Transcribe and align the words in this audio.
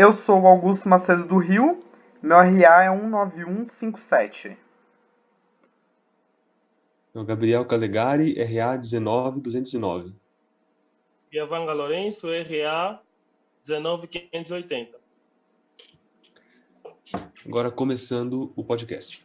Eu 0.00 0.14
sou 0.14 0.40
o 0.40 0.46
Augusto 0.46 0.88
Macedo 0.88 1.26
do 1.26 1.36
Rio, 1.36 1.84
meu 2.22 2.38
RA 2.38 2.84
é 2.84 2.88
19157. 2.88 4.56
Eu, 7.14 7.22
Gabriel 7.22 7.66
Calegari, 7.66 8.32
RA 8.42 8.78
19209. 8.78 10.14
Biavanga 11.30 11.74
Lourenço, 11.74 12.28
RA 12.28 12.98
19580. 13.62 14.98
Agora 17.44 17.70
começando 17.70 18.54
o 18.56 18.64
podcast. 18.64 19.22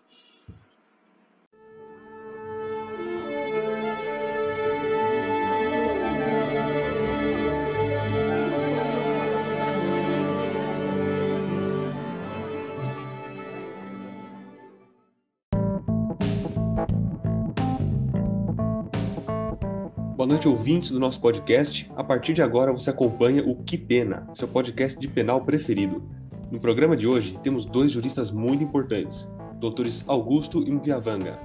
Boa 20.15 20.25
noite, 20.25 20.47
ouvintes 20.47 20.91
do 20.91 20.99
nosso 20.99 21.19
podcast. 21.19 21.91
A 21.93 22.01
partir 22.01 22.33
de 22.33 22.41
agora 22.41 22.71
você 22.71 22.89
acompanha 22.89 23.43
o 23.43 23.61
Que 23.65 23.77
Pena, 23.77 24.25
seu 24.33 24.47
podcast 24.47 24.97
de 24.97 25.09
penal 25.09 25.41
preferido. 25.41 26.01
No 26.49 26.57
programa 26.57 26.95
de 26.95 27.05
hoje 27.05 27.37
temos 27.43 27.65
dois 27.65 27.91
juristas 27.91 28.31
muito 28.31 28.63
importantes, 28.63 29.29
doutores 29.55 30.07
Augusto 30.07 30.63
e 30.65 30.71
Mviavanga, 30.71 31.37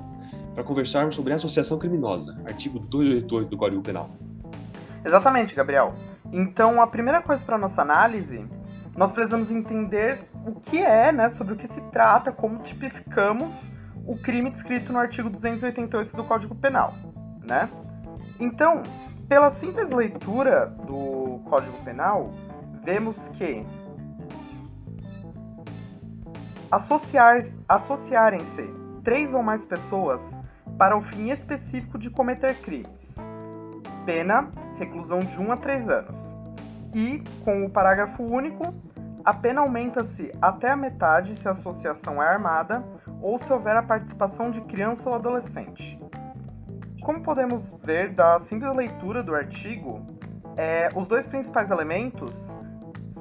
para 0.54 0.62
conversarmos 0.62 1.16
sobre 1.16 1.32
a 1.32 1.36
associação 1.36 1.80
criminosa, 1.80 2.40
artigo 2.46 2.78
288 2.78 3.50
do 3.50 3.56
Código 3.56 3.82
Penal. 3.82 4.08
Exatamente, 5.04 5.52
Gabriel. 5.52 5.92
Então, 6.32 6.80
a 6.80 6.86
primeira 6.86 7.20
coisa 7.20 7.42
para 7.44 7.58
nossa 7.58 7.82
análise, 7.82 8.46
nós 8.96 9.10
precisamos 9.10 9.50
entender 9.50 10.20
o 10.46 10.60
que 10.60 10.78
é, 10.78 11.10
né, 11.10 11.28
sobre 11.30 11.54
o 11.54 11.56
que 11.56 11.66
se 11.66 11.80
trata, 11.90 12.30
como 12.30 12.60
tipificamos 12.60 13.52
o 14.06 14.16
crime 14.16 14.48
descrito 14.48 14.92
no 14.92 15.00
artigo 15.00 15.28
288 15.28 16.16
do 16.16 16.22
Código 16.22 16.54
Penal, 16.54 16.94
né? 17.44 17.68
Então, 18.40 18.82
pela 19.28 19.50
simples 19.50 19.90
leitura 19.90 20.66
do 20.86 21.40
Código 21.44 21.76
Penal, 21.84 22.30
vemos 22.82 23.16
que 23.34 23.64
associar, 26.70 27.42
associarem-se 27.68 28.64
três 29.04 29.32
ou 29.34 29.42
mais 29.42 29.62
pessoas 29.66 30.22
para 30.78 30.96
o 30.96 31.02
fim 31.02 31.30
específico 31.30 31.98
de 31.98 32.08
cometer 32.08 32.54
crimes. 32.62 33.14
Pena, 34.06 34.50
reclusão 34.78 35.18
de 35.18 35.38
1 35.38 35.42
um 35.42 35.52
a 35.52 35.56
3 35.58 35.88
anos. 35.90 36.22
E, 36.94 37.22
com 37.44 37.66
o 37.66 37.70
parágrafo 37.70 38.22
único, 38.22 38.74
a 39.22 39.34
pena 39.34 39.60
aumenta-se 39.60 40.32
até 40.40 40.70
a 40.70 40.76
metade 40.76 41.36
se 41.36 41.46
a 41.46 41.50
associação 41.50 42.22
é 42.22 42.26
armada 42.26 42.82
ou 43.20 43.38
se 43.38 43.52
houver 43.52 43.76
a 43.76 43.82
participação 43.82 44.50
de 44.50 44.62
criança 44.62 45.06
ou 45.08 45.14
adolescente. 45.14 45.99
Como 47.10 47.22
podemos 47.22 47.74
ver 47.82 48.10
da 48.10 48.38
simples 48.42 48.72
leitura 48.72 49.20
do 49.20 49.34
artigo, 49.34 50.00
é, 50.56 50.88
os 50.94 51.08
dois 51.08 51.26
principais 51.26 51.68
elementos 51.68 52.32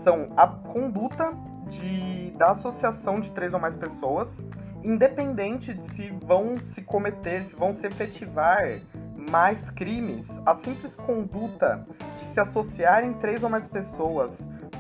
são 0.04 0.32
a 0.38 0.45
conduta 0.45 1.34
de, 1.72 2.30
da 2.38 2.52
associação 2.52 3.20
de 3.20 3.32
três 3.32 3.52
ou 3.52 3.60
mais 3.60 3.76
pessoas, 3.76 4.30
independente 4.84 5.73
de 5.73 5.90
se 5.95 6.12
vão 6.23 6.56
se 6.76 6.84
cometer, 6.84 7.45
se 7.45 7.56
vão 7.56 7.73
se 7.73 7.88
efetivar 7.88 8.80
mais 9.32 9.72
crimes, 9.72 10.28
a 10.45 10.56
simples 10.58 10.95
conduta 10.95 11.84
de 12.20 12.26
se 12.26 12.40
associarem 12.40 13.14
três 13.14 13.42
ou 13.42 13.50
mais 13.50 13.67
pessoas 13.67 14.32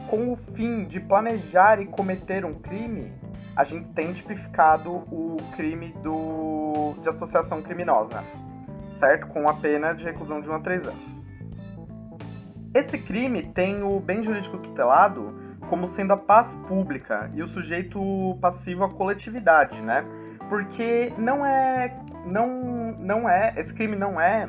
com 0.07 0.31
o 0.31 0.35
fim 0.53 0.85
de 0.85 0.99
planejar 0.99 1.81
e 1.81 1.87
cometer 1.87 2.45
um 2.45 2.53
crime, 2.53 3.11
a 3.55 3.63
gente 3.63 3.87
tem 3.93 4.13
tipificado 4.13 4.91
o 4.91 5.37
crime 5.55 5.93
do, 6.03 6.93
de 7.01 7.09
associação 7.09 7.59
criminosa 7.63 8.23
certo? 8.99 9.27
Com 9.27 9.47
a 9.49 9.53
pena 9.53 9.93
de 9.93 10.03
reclusão 10.03 10.41
de 10.41 10.49
1 10.49 10.53
a 10.53 10.59
3 10.59 10.87
anos. 10.87 11.19
Esse 12.73 12.97
crime 12.97 13.43
tem 13.43 13.81
o 13.81 13.99
bem 13.99 14.21
jurídico 14.21 14.57
tutelado 14.57 15.33
como 15.69 15.87
sendo 15.87 16.13
a 16.13 16.17
paz 16.17 16.55
pública 16.67 17.29
e 17.33 17.41
o 17.41 17.47
sujeito 17.47 17.99
passivo 18.41 18.83
à 18.83 18.89
coletividade, 18.89 19.81
né? 19.81 20.03
Porque 20.49 21.13
não 21.17 21.45
é 21.45 21.95
não 22.25 22.95
não 22.99 23.29
é 23.29 23.53
esse 23.57 23.73
crime 23.73 23.95
não 23.95 24.19
é 24.19 24.47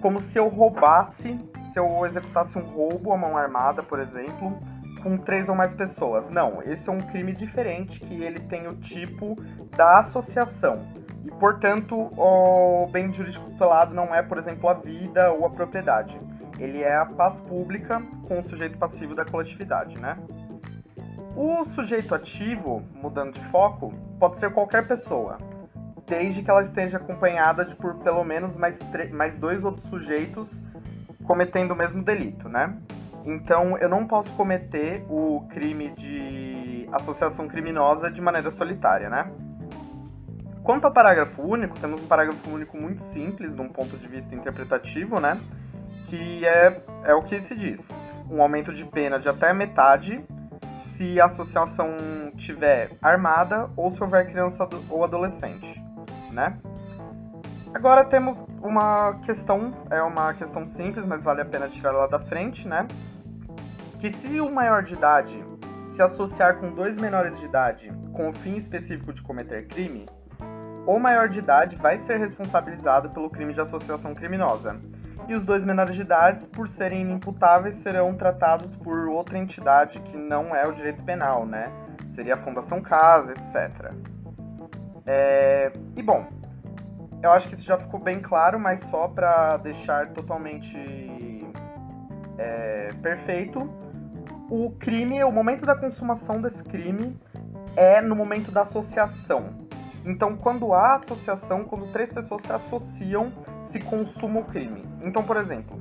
como 0.00 0.18
se 0.18 0.36
eu 0.36 0.48
roubasse, 0.48 1.38
se 1.72 1.78
eu 1.78 2.04
executasse 2.04 2.58
um 2.58 2.62
roubo 2.62 3.12
à 3.12 3.16
mão 3.16 3.36
armada, 3.36 3.82
por 3.82 4.00
exemplo, 4.00 4.58
com 5.02 5.16
três 5.16 5.48
ou 5.48 5.54
mais 5.54 5.72
pessoas. 5.72 6.28
Não, 6.28 6.60
esse 6.62 6.88
é 6.88 6.92
um 6.92 7.00
crime 7.00 7.32
diferente 7.32 8.00
que 8.00 8.22
ele 8.22 8.40
tem 8.40 8.66
o 8.66 8.74
tipo 8.74 9.36
da 9.76 10.00
associação. 10.00 10.80
E, 11.24 11.30
portanto, 11.30 11.96
o 12.16 12.86
bem 12.90 13.12
jurídico 13.12 13.50
tutelado 13.50 13.94
não 13.94 14.14
é, 14.14 14.22
por 14.22 14.38
exemplo, 14.38 14.68
a 14.68 14.74
vida 14.74 15.32
ou 15.32 15.46
a 15.46 15.50
propriedade. 15.50 16.20
Ele 16.58 16.82
é 16.82 16.96
a 16.96 17.06
paz 17.06 17.40
pública 17.40 18.02
com 18.28 18.40
o 18.40 18.44
sujeito 18.44 18.78
passivo 18.78 19.14
da 19.14 19.24
coletividade, 19.24 19.98
né? 19.98 20.18
O 21.34 21.64
sujeito 21.64 22.14
ativo, 22.14 22.82
mudando 22.94 23.34
de 23.34 23.40
foco, 23.46 23.92
pode 24.18 24.38
ser 24.38 24.52
qualquer 24.52 24.86
pessoa, 24.86 25.38
desde 26.06 26.42
que 26.42 26.50
ela 26.50 26.62
esteja 26.62 26.98
acompanhada 26.98 27.64
de 27.64 27.74
por 27.74 27.94
pelo 27.96 28.22
menos 28.22 28.56
mais, 28.56 28.78
mais 29.10 29.36
dois 29.38 29.64
outros 29.64 29.88
sujeitos 29.88 30.50
cometendo 31.24 31.70
o 31.70 31.76
mesmo 31.76 32.02
delito, 32.02 32.48
né? 32.48 32.76
Então, 33.24 33.78
eu 33.78 33.88
não 33.88 34.06
posso 34.06 34.32
cometer 34.34 35.04
o 35.08 35.46
crime 35.48 35.90
de 35.90 36.88
associação 36.92 37.48
criminosa 37.48 38.10
de 38.10 38.20
maneira 38.20 38.50
solitária, 38.50 39.08
né? 39.08 39.30
Quanto 40.62 40.86
ao 40.86 40.92
parágrafo 40.92 41.42
único, 41.42 41.78
temos 41.78 42.00
um 42.00 42.06
parágrafo 42.06 42.48
único 42.48 42.76
muito 42.76 43.02
simples, 43.12 43.54
de 43.54 43.60
um 43.60 43.68
ponto 43.68 43.96
de 43.96 44.06
vista 44.06 44.34
interpretativo, 44.34 45.18
né? 45.18 45.40
Que 46.06 46.46
é, 46.46 46.80
é 47.04 47.14
o 47.14 47.22
que 47.22 47.42
se 47.42 47.56
diz: 47.56 47.80
um 48.30 48.40
aumento 48.40 48.72
de 48.72 48.84
pena 48.84 49.18
de 49.18 49.28
até 49.28 49.52
metade 49.52 50.24
se 50.96 51.20
a 51.20 51.26
associação 51.26 51.90
tiver 52.36 52.90
armada 53.02 53.70
ou 53.76 53.90
se 53.90 54.02
houver 54.02 54.26
criança 54.30 54.68
ou 54.88 55.02
adolescente, 55.02 55.82
né? 56.30 56.56
Agora 57.74 58.04
temos 58.04 58.38
uma 58.62 59.14
questão, 59.24 59.72
é 59.90 60.00
uma 60.02 60.34
questão 60.34 60.66
simples, 60.68 61.04
mas 61.04 61.22
vale 61.22 61.40
a 61.40 61.44
pena 61.44 61.68
tirar 61.68 61.90
lá 61.90 62.06
da 62.06 62.20
frente, 62.20 62.68
né? 62.68 62.86
Que 63.98 64.12
se 64.12 64.40
o 64.40 64.50
maior 64.50 64.82
de 64.84 64.94
idade 64.94 65.42
se 65.88 66.00
associar 66.00 66.58
com 66.58 66.72
dois 66.72 66.96
menores 66.96 67.38
de 67.40 67.46
idade 67.46 67.92
com 68.12 68.28
o 68.28 68.32
fim 68.32 68.56
específico 68.56 69.12
de 69.12 69.22
cometer 69.22 69.66
crime, 69.66 70.06
o 70.86 70.98
maior 70.98 71.28
de 71.28 71.38
idade 71.38 71.76
vai 71.76 71.98
ser 71.98 72.18
responsabilizado 72.18 73.10
pelo 73.10 73.30
crime 73.30 73.54
de 73.54 73.60
associação 73.60 74.14
criminosa. 74.14 74.76
E 75.28 75.34
os 75.34 75.44
dois 75.44 75.64
menores 75.64 75.94
de 75.94 76.02
idade, 76.02 76.48
por 76.48 76.66
serem 76.66 77.02
inimputáveis, 77.02 77.76
serão 77.76 78.14
tratados 78.14 78.74
por 78.76 79.08
outra 79.08 79.38
entidade 79.38 80.00
que 80.00 80.16
não 80.16 80.54
é 80.54 80.66
o 80.66 80.72
direito 80.72 81.02
penal, 81.04 81.46
né? 81.46 81.70
Seria 82.14 82.34
a 82.34 82.38
Fundação 82.38 82.80
Casa, 82.80 83.32
etc. 83.32 83.92
É... 85.06 85.72
E 85.96 86.02
bom, 86.02 86.26
eu 87.22 87.30
acho 87.30 87.48
que 87.48 87.54
isso 87.54 87.64
já 87.64 87.78
ficou 87.78 88.00
bem 88.00 88.20
claro, 88.20 88.58
mas 88.58 88.80
só 88.90 89.06
para 89.06 89.56
deixar 89.58 90.08
totalmente 90.08 90.76
é, 92.36 92.88
perfeito, 93.00 93.60
o 94.50 94.70
crime, 94.78 95.22
o 95.22 95.30
momento 95.30 95.64
da 95.64 95.74
consumação 95.74 96.40
desse 96.40 96.62
crime 96.64 97.16
é 97.76 98.00
no 98.00 98.16
momento 98.16 98.50
da 98.50 98.62
associação. 98.62 99.62
Então, 100.04 100.36
quando 100.36 100.72
há 100.72 100.96
associação, 100.96 101.64
quando 101.64 101.92
três 101.92 102.12
pessoas 102.12 102.42
se 102.42 102.52
associam, 102.52 103.32
se 103.68 103.80
consuma 103.80 104.40
o 104.40 104.44
crime. 104.44 104.84
Então, 105.02 105.22
por 105.22 105.36
exemplo, 105.36 105.78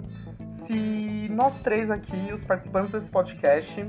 se 0.49 1.27
nós 1.29 1.55
três 1.61 1.89
aqui, 1.89 2.31
os 2.31 2.43
participantes 2.43 2.91
desse 2.91 3.09
podcast, 3.09 3.85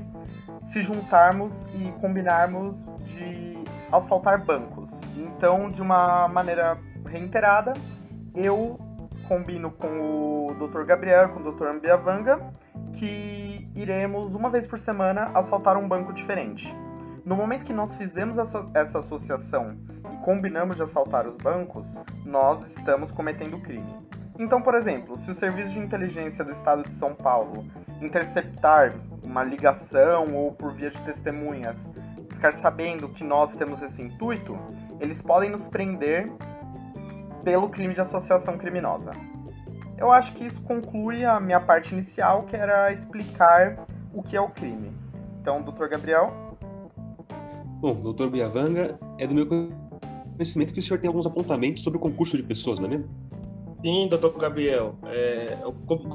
se 0.63 0.81
juntarmos 0.81 1.53
e 1.75 1.91
combinarmos 1.99 2.75
de 3.05 3.57
assaltar 3.91 4.43
bancos. 4.43 4.89
Então, 5.15 5.69
de 5.69 5.81
uma 5.81 6.27
maneira 6.27 6.77
reiterada, 7.05 7.73
eu 8.33 8.79
combino 9.27 9.71
com 9.71 10.47
o 10.47 10.55
Dr. 10.55 10.83
Gabriel, 10.83 11.29
com 11.29 11.39
o 11.39 11.51
Dr. 11.51 11.67
Ambiavanga, 11.67 12.39
que 12.93 13.69
iremos 13.75 14.33
uma 14.33 14.49
vez 14.49 14.65
por 14.65 14.79
semana 14.79 15.31
assaltar 15.33 15.77
um 15.77 15.87
banco 15.87 16.11
diferente. 16.13 16.75
No 17.23 17.35
momento 17.35 17.63
que 17.63 17.73
nós 17.73 17.95
fizemos 17.95 18.37
essa, 18.37 18.65
essa 18.73 18.99
associação 18.99 19.75
combinamos 20.23 20.77
de 20.77 20.83
assaltar 20.83 21.27
os 21.27 21.35
bancos, 21.35 21.85
nós 22.25 22.65
estamos 22.77 23.11
cometendo 23.11 23.59
crime. 23.59 23.93
Então, 24.39 24.61
por 24.61 24.73
exemplo, 24.73 25.17
se 25.19 25.29
o 25.29 25.33
Serviço 25.33 25.73
de 25.73 25.79
Inteligência 25.79 26.43
do 26.43 26.51
Estado 26.51 26.83
de 26.83 26.97
São 26.97 27.13
Paulo 27.13 27.65
interceptar 28.01 28.93
uma 29.21 29.43
ligação 29.43 30.33
ou 30.33 30.51
por 30.51 30.73
via 30.73 30.89
de 30.89 30.99
testemunhas, 31.01 31.77
ficar 32.31 32.53
sabendo 32.53 33.09
que 33.09 33.23
nós 33.23 33.53
temos 33.55 33.81
esse 33.83 34.01
intuito, 34.01 34.57
eles 34.99 35.21
podem 35.21 35.49
nos 35.49 35.67
prender 35.67 36.31
pelo 37.43 37.69
crime 37.69 37.93
de 37.93 38.01
associação 38.01 38.57
criminosa. 38.57 39.11
Eu 39.97 40.11
acho 40.11 40.33
que 40.33 40.45
isso 40.45 40.61
conclui 40.63 41.23
a 41.25 41.39
minha 41.39 41.59
parte 41.59 41.93
inicial, 41.93 42.43
que 42.43 42.55
era 42.55 42.91
explicar 42.91 43.85
o 44.13 44.23
que 44.23 44.35
é 44.35 44.41
o 44.41 44.49
crime. 44.49 44.91
Então, 45.41 45.61
doutor 45.61 45.89
Gabriel? 45.89 46.33
Bom, 47.79 47.95
doutor 47.95 48.29
Biavanga, 48.29 48.97
é 49.19 49.27
do 49.27 49.35
meu 49.35 49.45
conhecimento 50.33 50.73
que 50.73 50.79
o 50.79 50.81
senhor 50.81 50.99
tem 50.99 51.07
alguns 51.07 51.25
apontamentos 51.25 51.83
sobre 51.83 51.97
o 51.97 52.01
concurso 52.01 52.37
de 52.37 52.43
pessoas, 52.43 52.79
não 52.79 52.85
é 52.87 52.89
mesmo? 52.89 53.09
Sim, 53.81 54.07
doutor 54.07 54.37
Gabriel. 54.37 54.95
É, 55.05 55.57
eu 55.61 55.71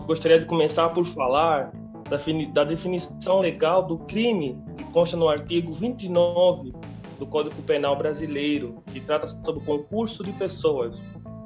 gostaria 0.07 0.39
de 0.39 0.47
começar 0.47 0.89
por 0.91 1.05
falar 1.05 1.73
da, 2.09 2.19
da 2.53 2.65
definição 2.65 3.41
legal 3.41 3.83
do 3.83 3.99
crime 3.99 4.57
que 4.77 4.85
consta 4.85 5.17
no 5.17 5.29
artigo 5.29 5.71
29 5.73 6.73
do 7.19 7.27
Código 7.27 7.61
Penal 7.63 7.97
Brasileiro, 7.97 8.83
que 8.87 9.01
trata 9.01 9.29
sobre 9.45 9.61
o 9.61 9.65
concurso 9.65 10.25
de 10.25 10.33
pessoas, 10.33 11.03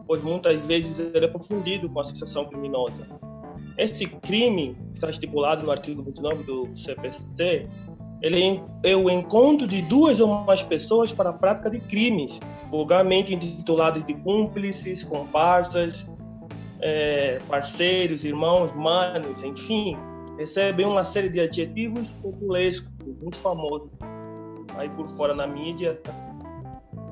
pois 0.06 0.22
muitas 0.22 0.60
vezes 0.66 0.98
ele 0.98 1.24
é 1.24 1.28
confundido 1.28 1.88
com 1.88 2.00
associação 2.00 2.44
criminosa. 2.44 3.06
Esse 3.78 4.06
crime, 4.06 4.76
que 4.90 4.98
está 4.98 5.08
estipulado 5.08 5.64
no 5.64 5.70
artigo 5.70 6.02
29 6.02 6.44
do 6.44 6.76
CPC, 6.76 7.66
ele 8.22 8.62
é 8.84 8.94
o 8.94 9.10
encontro 9.10 9.66
de 9.66 9.82
duas 9.82 10.20
ou 10.20 10.28
mais 10.44 10.62
pessoas 10.62 11.12
para 11.12 11.30
a 11.30 11.32
prática 11.32 11.68
de 11.68 11.80
crimes, 11.80 12.40
vulgarmente 12.70 13.34
intitulados 13.34 14.04
de 14.04 14.14
cúmplices, 14.14 15.02
comparsas, 15.02 16.06
é, 16.80 17.40
parceiros, 17.48 18.24
irmãos, 18.24 18.72
manos, 18.74 19.42
enfim, 19.42 19.96
recebem 20.38 20.86
uma 20.86 21.04
série 21.04 21.28
de 21.28 21.40
adjetivos 21.40 22.10
populescos, 22.22 22.88
muito 23.20 23.36
famosos, 23.38 23.90
aí 24.76 24.88
por 24.90 25.08
fora 25.08 25.34
na 25.34 25.46
mídia 25.46 26.00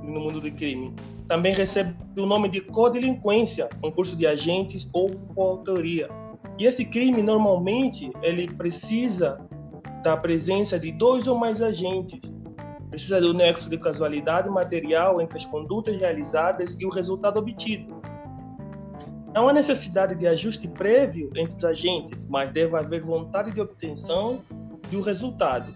no 0.03 0.21
mundo 0.21 0.41
do 0.41 0.51
crime. 0.53 0.95
Também 1.27 1.55
recebe 1.55 1.95
o 2.17 2.27
nome 2.27 2.49
de 2.49 2.61
codelinquência, 2.61 3.69
concurso 3.81 4.17
de 4.17 4.27
agentes 4.27 4.89
ou 4.93 5.11
coautoria. 5.35 6.09
E 6.59 6.67
esse 6.67 6.85
crime, 6.85 7.23
normalmente, 7.23 8.11
ele 8.23 8.49
precisa 8.49 9.41
da 10.03 10.17
presença 10.17 10.79
de 10.79 10.93
dois 10.93 11.27
ou 11.27 11.37
mais 11.37 11.61
agentes. 11.61 12.21
Precisa 12.91 13.21
do 13.21 13.33
nexo 13.33 13.71
de 13.71 13.79
casualidade 13.79 14.49
material 14.49 15.21
entre 15.21 15.39
as 15.39 15.45
condutas 15.45 15.97
realizadas 15.97 16.77
e 16.79 16.85
o 16.85 16.91
resultado 16.91 17.39
obtido. 17.39 18.01
Não 19.33 19.49
há 19.49 19.53
necessidade 19.53 20.17
de 20.17 20.27
ajuste 20.27 20.67
prévio 20.67 21.31
entre 21.37 21.57
os 21.57 21.65
agentes, 21.65 22.19
mas 22.29 22.51
deve 22.51 22.77
haver 22.77 23.01
vontade 23.01 23.53
de 23.53 23.61
obtenção 23.61 24.41
do 24.91 25.01
resultado, 25.01 25.73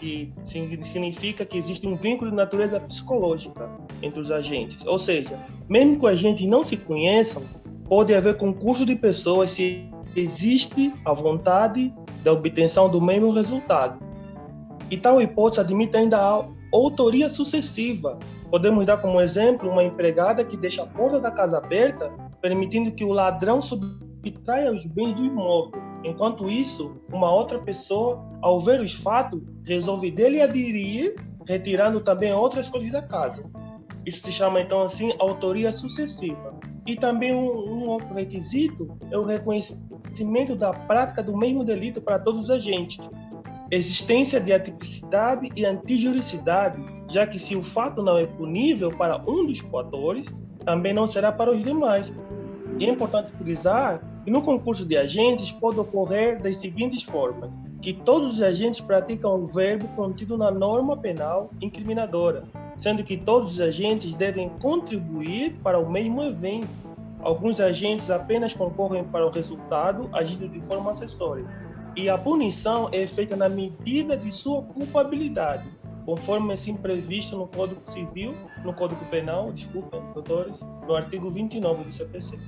que 0.00 0.32
significa 0.44 1.44
que 1.44 1.56
existe 1.56 1.86
um 1.86 1.96
vínculo 1.96 2.30
de 2.30 2.36
natureza 2.36 2.80
psicológica 2.80 3.70
entre 4.02 4.20
os 4.20 4.32
agentes. 4.32 4.84
Ou 4.84 4.98
seja, 4.98 5.38
mesmo 5.68 6.00
que 6.00 6.06
os 6.06 6.12
agentes 6.12 6.46
não 6.48 6.64
se 6.64 6.76
conheçam, 6.76 7.44
pode 7.88 8.12
haver 8.12 8.36
concurso 8.36 8.84
de 8.84 8.96
pessoas 8.96 9.52
se 9.52 9.88
existe 10.16 10.92
a 11.04 11.12
vontade 11.12 11.94
da 12.22 12.32
obtenção 12.32 12.88
do 12.88 13.00
mesmo 13.00 13.32
resultado. 13.32 13.98
E 14.90 14.96
tal 14.96 15.20
hipótese 15.20 15.60
admite 15.60 15.96
ainda 15.96 16.18
a 16.18 16.44
autoria 16.72 17.30
sucessiva. 17.30 18.18
Podemos 18.50 18.84
dar 18.84 18.98
como 18.98 19.20
exemplo 19.20 19.70
uma 19.70 19.84
empregada 19.84 20.44
que 20.44 20.56
deixa 20.56 20.82
a 20.82 20.86
porta 20.86 21.20
da 21.20 21.30
casa 21.30 21.58
aberta, 21.58 22.10
permitindo 22.40 22.90
que 22.90 23.04
o 23.04 23.12
ladrão 23.12 23.62
subtraia 23.62 24.72
os 24.72 24.84
bens 24.86 25.14
do 25.14 25.24
imóvel. 25.24 25.80
Enquanto 26.04 26.50
isso, 26.50 26.96
uma 27.12 27.32
outra 27.32 27.58
pessoa, 27.60 28.24
ao 28.42 28.60
ver 28.60 28.80
os 28.80 28.94
fatos, 28.94 29.40
resolve 29.64 30.10
dele 30.10 30.42
aderir, 30.42 31.14
retirando 31.46 32.00
também 32.00 32.32
outras 32.32 32.68
coisas 32.68 32.90
da 32.90 33.02
casa. 33.02 33.44
Isso 34.04 34.24
se 34.24 34.32
chama 34.32 34.60
então 34.60 34.82
assim 34.82 35.12
autoria 35.18 35.72
sucessiva. 35.72 36.58
E 36.86 36.96
também 36.96 37.34
um, 37.34 37.46
um 37.46 37.88
outro 37.88 38.12
requisito 38.14 38.88
é 39.10 39.16
o 39.16 39.24
reconhecimento 39.24 39.89
conhecimento 40.10 40.56
da 40.56 40.72
prática 40.72 41.22
do 41.22 41.36
mesmo 41.36 41.64
delito 41.64 42.00
para 42.00 42.18
todos 42.18 42.44
os 42.44 42.50
agentes, 42.50 42.98
existência 43.70 44.40
de 44.40 44.52
atipicidade 44.52 45.50
e 45.54 45.64
antijuricidade, 45.64 46.82
já 47.08 47.26
que 47.26 47.38
se 47.38 47.54
o 47.54 47.62
fato 47.62 48.02
não 48.02 48.18
é 48.18 48.26
punível 48.26 48.90
para 48.90 49.18
um 49.18 49.46
dos 49.46 49.60
coatores, 49.60 50.26
também 50.64 50.92
não 50.92 51.06
será 51.06 51.30
para 51.30 51.52
os 51.52 51.62
demais. 51.62 52.12
E 52.78 52.86
é 52.86 52.90
importante 52.90 53.30
frisar 53.32 54.02
que 54.24 54.30
no 54.30 54.42
concurso 54.42 54.84
de 54.84 54.96
agentes 54.96 55.52
pode 55.52 55.78
ocorrer 55.78 56.42
das 56.42 56.56
seguintes 56.56 57.02
formas: 57.02 57.50
que 57.80 57.92
todos 57.92 58.34
os 58.34 58.42
agentes 58.42 58.80
praticam 58.80 59.40
o 59.40 59.44
verbo 59.44 59.88
contido 59.94 60.36
na 60.36 60.50
norma 60.50 60.96
penal 60.96 61.50
incriminadora, 61.60 62.44
sendo 62.76 63.04
que 63.04 63.16
todos 63.16 63.54
os 63.54 63.60
agentes 63.60 64.14
devem 64.14 64.48
contribuir 64.60 65.54
para 65.62 65.78
o 65.78 65.90
mesmo 65.90 66.22
evento 66.22 66.68
Alguns 67.22 67.60
agentes 67.60 68.10
apenas 68.10 68.54
concorrem 68.54 69.04
para 69.04 69.26
o 69.26 69.30
resultado, 69.30 70.08
agindo 70.12 70.48
de 70.48 70.60
forma 70.62 70.90
acessória. 70.92 71.44
E 71.96 72.08
a 72.08 72.16
punição 72.16 72.88
é 72.92 73.06
feita 73.06 73.36
na 73.36 73.48
medida 73.48 74.16
de 74.16 74.32
sua 74.32 74.62
culpabilidade, 74.62 75.68
conforme 76.06 76.52
assim 76.54 76.76
previsto 76.76 77.36
no 77.36 77.46
Código 77.46 77.80
Civil, 77.90 78.34
no 78.64 78.72
Código 78.72 79.04
Penal, 79.06 79.52
desculpem, 79.52 80.00
doutores, 80.14 80.60
no 80.86 80.94
artigo 80.94 81.30
29 81.30 81.84
do 81.84 81.92
CPC. 81.92 82.38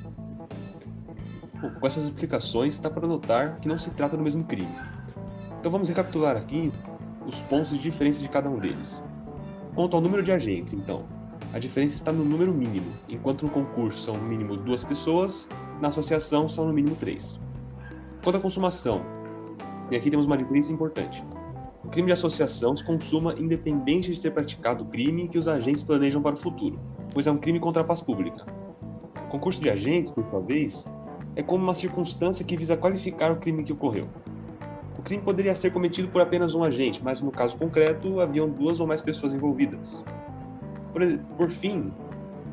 Com 1.78 1.86
essas 1.86 2.04
explicações, 2.04 2.74
está 2.74 2.88
para 2.88 3.06
notar 3.06 3.60
que 3.60 3.68
não 3.68 3.78
se 3.78 3.94
trata 3.94 4.16
do 4.16 4.22
mesmo 4.22 4.44
crime. 4.44 4.74
Então 5.60 5.70
vamos 5.70 5.88
recapitular 5.88 6.36
aqui 6.36 6.72
os 7.26 7.40
pontos 7.42 7.70
de 7.70 7.78
diferença 7.78 8.20
de 8.20 8.28
cada 8.28 8.48
um 8.48 8.58
deles. 8.58 9.02
Quanto 9.74 9.94
ao 9.94 10.02
número 10.02 10.22
de 10.22 10.32
agentes, 10.32 10.72
então, 10.72 11.04
a 11.52 11.58
diferença 11.58 11.94
está 11.94 12.10
no 12.10 12.24
número 12.24 12.52
mínimo. 12.52 12.92
Enquanto 13.08 13.42
no 13.42 13.50
concurso 13.50 14.00
são 14.00 14.16
no 14.16 14.24
mínimo 14.24 14.56
duas 14.56 14.82
pessoas, 14.82 15.48
na 15.80 15.88
associação 15.88 16.48
são 16.48 16.66
no 16.66 16.72
mínimo 16.72 16.96
três. 16.96 17.38
Quanto 18.24 18.38
à 18.38 18.40
consumação, 18.40 19.02
e 19.90 19.96
aqui 19.96 20.10
temos 20.10 20.24
uma 20.24 20.38
diferença 20.38 20.72
importante. 20.72 21.22
O 21.84 21.88
crime 21.88 22.06
de 22.06 22.12
associação 22.14 22.74
se 22.74 22.82
consuma 22.82 23.34
independente 23.34 24.10
de 24.10 24.16
ser 24.16 24.30
praticado 24.30 24.84
o 24.84 24.86
crime 24.86 25.28
que 25.28 25.36
os 25.36 25.46
agentes 25.46 25.82
planejam 25.82 26.22
para 26.22 26.34
o 26.34 26.38
futuro, 26.38 26.80
pois 27.12 27.26
é 27.26 27.30
um 27.30 27.36
crime 27.36 27.60
contra 27.60 27.82
a 27.82 27.84
paz 27.84 28.00
pública. 28.00 28.46
O 29.26 29.28
concurso 29.28 29.60
de 29.60 29.68
agentes, 29.68 30.10
por 30.10 30.24
sua 30.24 30.40
vez, 30.40 30.86
é 31.36 31.42
como 31.42 31.62
uma 31.62 31.74
circunstância 31.74 32.46
que 32.46 32.56
visa 32.56 32.78
qualificar 32.78 33.30
o 33.30 33.36
crime 33.36 33.62
que 33.62 33.72
ocorreu. 33.72 34.08
O 34.98 35.02
crime 35.02 35.22
poderia 35.22 35.54
ser 35.54 35.70
cometido 35.70 36.08
por 36.08 36.22
apenas 36.22 36.54
um 36.54 36.64
agente, 36.64 37.02
mas 37.04 37.20
no 37.20 37.30
caso 37.30 37.58
concreto 37.58 38.20
haviam 38.20 38.48
duas 38.48 38.80
ou 38.80 38.86
mais 38.86 39.02
pessoas 39.02 39.34
envolvidas. 39.34 40.02
Por, 40.92 41.18
por 41.36 41.50
fim, 41.50 41.92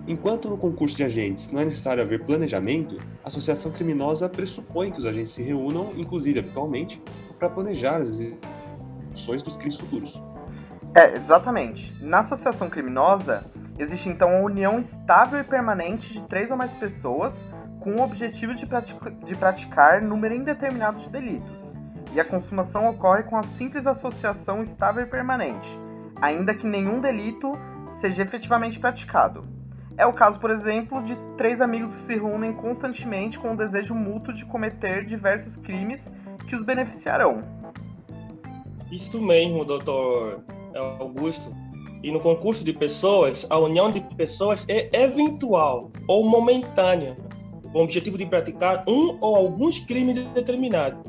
enquanto 0.07 0.49
no 0.49 0.57
concurso 0.57 0.95
de 0.95 1.03
agentes 1.03 1.51
não 1.51 1.61
é 1.61 1.65
necessário 1.65 2.01
haver 2.01 2.23
planejamento, 2.25 2.97
a 3.23 3.27
associação 3.27 3.71
criminosa 3.71 4.29
pressupõe 4.29 4.91
que 4.91 4.99
os 4.99 5.05
agentes 5.05 5.31
se 5.31 5.43
reúnam, 5.43 5.93
inclusive 5.95 6.39
habitualmente, 6.39 7.01
para 7.37 7.49
planejar 7.49 8.01
as 8.01 8.09
execuções 8.09 9.43
dos 9.43 9.55
crimes 9.55 9.79
futuros. 9.79 10.21
É, 10.95 11.15
exatamente. 11.15 11.95
Na 12.01 12.19
associação 12.19 12.69
criminosa, 12.69 13.45
existe 13.77 14.09
então 14.09 14.29
a 14.37 14.41
união 14.41 14.79
estável 14.79 15.39
e 15.39 15.43
permanente 15.43 16.13
de 16.13 16.21
três 16.27 16.49
ou 16.49 16.57
mais 16.57 16.71
pessoas 16.73 17.33
com 17.79 17.95
o 17.95 18.01
objetivo 18.01 18.53
de, 18.55 18.67
de 19.25 19.35
praticar 19.35 20.01
número 20.01 20.35
indeterminado 20.35 20.99
de 20.99 21.09
delitos. 21.09 21.77
E 22.13 22.19
a 22.19 22.25
consumação 22.25 22.89
ocorre 22.89 23.23
com 23.23 23.37
a 23.37 23.43
simples 23.43 23.85
associação 23.85 24.63
estável 24.63 25.03
e 25.03 25.05
permanente, 25.05 25.79
ainda 26.19 26.55
que 26.55 26.65
nenhum 26.65 26.99
delito 26.99 27.57
seja 27.99 28.23
efetivamente 28.23 28.79
praticado. 28.79 29.45
É 29.97 30.05
o 30.05 30.13
caso, 30.13 30.39
por 30.39 30.49
exemplo, 30.49 31.03
de 31.03 31.15
três 31.37 31.59
amigos 31.59 31.93
que 31.93 32.01
se 32.03 32.13
reúnem 32.13 32.53
constantemente 32.53 33.37
com 33.37 33.53
o 33.53 33.57
desejo 33.57 33.93
mútuo 33.93 34.33
de 34.33 34.45
cometer 34.45 35.05
diversos 35.05 35.57
crimes 35.57 36.01
que 36.47 36.55
os 36.55 36.63
beneficiarão. 36.63 37.43
Isso 38.89 39.21
mesmo, 39.21 39.65
doutor 39.65 40.41
Augusto. 40.99 41.53
E 42.01 42.11
no 42.11 42.19
concurso 42.21 42.63
de 42.63 42.71
pessoas, 42.71 43.45
a 43.49 43.57
união 43.57 43.91
de 43.91 43.99
pessoas 44.15 44.65
é 44.69 44.89
eventual 45.03 45.91
ou 46.07 46.27
momentânea, 46.27 47.17
com 47.73 47.79
o 47.79 47.83
objetivo 47.83 48.17
de 48.17 48.25
praticar 48.25 48.85
um 48.87 49.17
ou 49.19 49.35
alguns 49.35 49.79
crimes 49.79 50.25
determinados. 50.29 50.99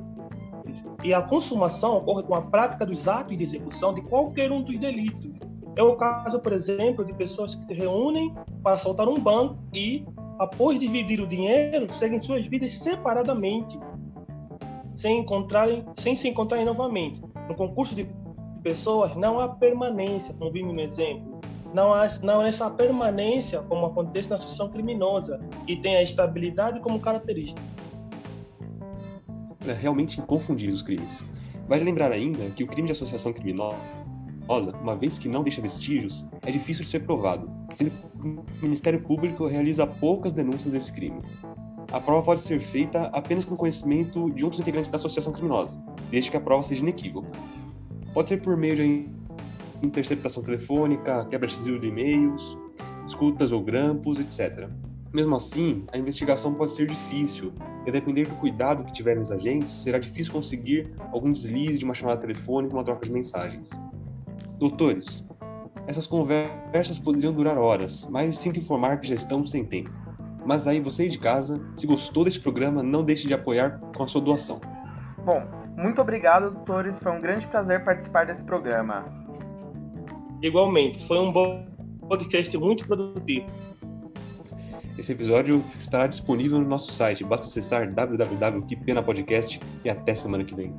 E 1.04 1.14
a 1.14 1.23
consumação 1.23 1.97
ocorre 1.97 2.25
com 2.25 2.35
a 2.35 2.42
prática 2.42 2.85
dos 2.85 3.06
atos 3.06 3.37
de 3.37 3.44
execução 3.44 3.94
de 3.94 4.02
qualquer 4.02 4.50
um 4.50 4.62
dos 4.62 4.76
delitos, 4.78 5.29
é 5.77 5.83
o 5.83 5.97
caso, 5.97 6.41
por 6.41 6.53
exemplo, 6.53 7.05
de 7.05 7.12
pessoas 7.15 7.55
que 7.55 7.65
se 7.65 7.75
reúnem 7.75 8.35
para 8.62 8.75
assaltar 8.75 9.09
um 9.09 9.19
banco 9.19 9.59
e, 9.73 10.05
após 10.39 10.79
dividir 10.79 11.21
o 11.21 11.27
dinheiro, 11.27 11.93
seguem 11.93 12.21
suas 12.21 12.47
vidas 12.47 12.75
separadamente, 12.75 13.79
sem, 14.95 15.21
encontrarem, 15.21 15.85
sem 15.95 16.15
se 16.15 16.29
encontrarem 16.29 16.67
novamente. 16.67 17.23
No 17.49 17.55
concurso 17.55 17.95
de 17.95 18.09
pessoas 18.62 19.17
não 19.17 19.39
há 19.41 19.49
permanência, 19.49 20.35
como 20.35 20.50
vimos 20.50 20.75
no 20.75 20.81
exemplo. 20.81 21.41
Não 21.73 21.95
há, 21.95 22.09
não 22.23 22.41
há 22.41 22.49
essa 22.49 22.69
permanência 22.69 23.62
como 23.62 23.87
acontece 23.87 24.29
na 24.29 24.37
associação 24.37 24.69
criminosa, 24.71 25.41
que 25.67 25.77
tem 25.77 25.97
a 25.97 26.03
estabilidade 26.03 26.81
como 26.81 26.99
característica. 26.99 27.62
É 29.67 29.73
realmente 29.73 30.21
inconfundíveis 30.21 30.77
os 30.77 30.83
crimes. 30.83 31.25
Vale 31.69 31.85
lembrar 31.85 32.11
ainda 32.11 32.50
que 32.50 32.65
o 32.65 32.67
crime 32.67 32.87
de 32.87 32.93
associação 32.93 33.33
criminosa 33.33 34.00
criminosa, 34.50 34.73
uma 34.83 34.97
vez 34.97 35.19
que 35.19 35.28
não 35.28 35.42
deixa 35.45 35.61
vestígios, 35.61 36.26
é 36.42 36.50
difícil 36.50 36.83
de 36.83 36.90
ser 36.90 37.00
provado, 37.00 37.49
sendo 37.75 37.92
o 38.21 38.45
Ministério 38.62 39.00
Público 39.00 39.47
realiza 39.47 39.87
poucas 39.87 40.33
denúncias 40.33 40.73
desse 40.73 40.92
crime. 40.92 41.21
A 41.92 42.00
prova 42.00 42.23
pode 42.23 42.40
ser 42.40 42.61
feita 42.61 43.04
apenas 43.12 43.45
com 43.45 43.57
conhecimento 43.57 44.30
de 44.30 44.45
outros 44.45 44.61
integrantes 44.61 44.90
da 44.90 44.97
associação 44.97 45.33
criminosa, 45.33 45.80
desde 46.11 46.30
que 46.30 46.37
a 46.37 46.40
prova 46.40 46.62
seja 46.62 46.83
inequívoca. 46.83 47.30
Pode 48.12 48.28
ser 48.28 48.42
por 48.42 48.57
meio 48.57 48.76
de 48.76 49.09
interceptação 49.83 50.42
telefônica, 50.42 51.25
quebra 51.26 51.47
de 51.47 51.54
sigilo 51.54 51.78
de 51.78 51.88
e-mails, 51.88 52.59
escutas 53.07 53.52
ou 53.52 53.62
grampos, 53.62 54.19
etc. 54.21 54.69
Mesmo 55.12 55.35
assim, 55.35 55.85
a 55.92 55.99
investigação 55.99 56.54
pode 56.54 56.73
ser 56.73 56.87
difícil, 56.87 57.52
e 57.85 57.88
a 57.88 57.92
depender 57.92 58.26
do 58.26 58.35
cuidado 58.37 58.85
que 58.85 58.92
tiverem 58.92 59.23
os 59.23 59.33
agentes, 59.33 59.73
será 59.73 59.99
difícil 59.99 60.33
conseguir 60.33 60.92
algum 61.12 61.33
deslize 61.33 61.78
de 61.78 61.85
uma 61.85 61.95
chamada 61.95 62.21
telefônica 62.21 62.73
ou 62.75 62.78
uma 62.78 62.85
troca 62.85 63.07
de 63.07 63.12
mensagens. 63.12 63.71
Doutores, 64.61 65.26
essas 65.87 66.07
conversas 66.07 66.99
poderiam 66.99 67.33
durar 67.33 67.57
horas, 67.57 68.07
mas 68.11 68.38
sinto 68.38 68.59
informar 68.59 69.00
que 69.00 69.09
já 69.09 69.14
estamos 69.14 69.50
sem 69.50 69.64
tempo. 69.64 69.90
Mas 70.45 70.69
aí 70.69 70.79
você 70.81 71.05
aí 71.05 71.09
de 71.09 71.19
casa, 71.19 71.59
se 71.79 71.87
gostou 71.87 72.25
deste 72.25 72.40
programa, 72.40 72.83
não 72.83 73.02
deixe 73.02 73.26
de 73.26 73.33
apoiar 73.33 73.81
com 73.97 74.02
a 74.02 74.07
sua 74.07 74.21
doação. 74.21 74.61
Bom, 75.25 75.43
muito 75.79 75.99
obrigado, 76.02 76.50
doutores. 76.50 76.99
Foi 76.99 77.11
um 77.11 77.23
grande 77.23 77.47
prazer 77.47 77.83
participar 77.83 78.26
desse 78.26 78.45
programa. 78.45 79.07
Igualmente, 80.43 81.07
foi 81.07 81.19
um 81.19 81.33
bom 81.33 81.67
podcast 82.07 82.55
muito 82.59 82.87
produtivo. 82.87 83.47
Esse 84.99 85.12
episódio 85.12 85.64
estará 85.79 86.07
disponível 86.07 86.59
no 86.59 86.69
nosso 86.69 86.93
site. 86.93 87.25
Basta 87.25 87.47
acessar 87.47 87.90
www.kipenapodcast 87.90 89.59
e 89.83 89.88
até 89.88 90.14
semana 90.14 90.45
que 90.45 90.55
vem. 90.55 90.75